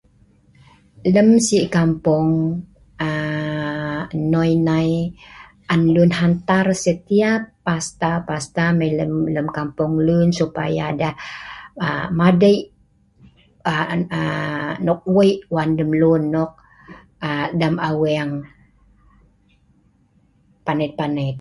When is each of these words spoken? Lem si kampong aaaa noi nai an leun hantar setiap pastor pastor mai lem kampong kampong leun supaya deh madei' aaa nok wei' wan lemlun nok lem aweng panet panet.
Lem 1.13 1.29
si 1.47 1.57
kampong 1.75 2.29
aaaa 3.07 3.99
noi 4.33 4.51
nai 4.67 4.89
an 5.73 5.81
leun 5.93 6.11
hantar 6.19 6.65
setiap 6.85 7.41
pastor 7.67 8.15
pastor 8.29 8.69
mai 8.79 8.91
lem 8.97 9.09
kampong 9.23 9.53
kampong 9.57 9.93
leun 10.07 10.29
supaya 10.39 10.85
deh 11.01 11.15
madei' 12.17 12.59
aaa 13.71 14.71
nok 14.85 15.01
wei' 15.15 15.41
wan 15.55 15.69
lemlun 15.79 16.23
nok 16.35 16.51
lem 17.59 17.75
aweng 17.89 18.33
panet 20.65 20.91
panet. 20.99 21.29